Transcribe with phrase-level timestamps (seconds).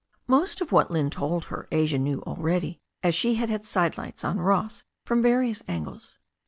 [0.25, 4.39] Most of what Lynne told her Asia already knew, as she had had sidelights on
[4.39, 6.17] Ross from various angles.